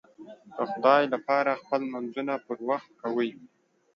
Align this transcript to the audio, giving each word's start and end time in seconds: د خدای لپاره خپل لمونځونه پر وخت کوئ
د 0.55 0.57
خدای 0.71 1.03
لپاره 1.13 1.59
خپل 1.61 1.79
لمونځونه 1.87 2.33
پر 2.45 2.57
وخت 2.69 2.89
کوئ 3.01 3.29